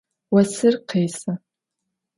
[0.31, 1.33] Vosır khêsı.